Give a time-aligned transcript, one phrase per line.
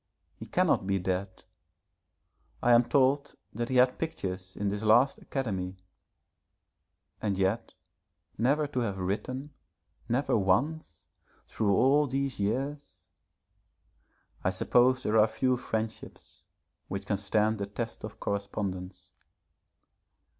[0.35, 1.43] He cannot be dead.
[2.63, 5.77] I am told that he had pictures in this last Academy
[7.21, 7.73] and yet,
[8.35, 9.53] never to have written
[10.09, 11.07] never once,
[11.47, 13.09] through all these years.
[14.43, 16.41] I suppose there are few friendships
[16.87, 19.11] which can stand the test of correspondence.